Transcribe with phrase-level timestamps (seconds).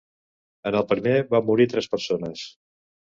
[0.69, 2.47] En el primer van morir tres persones.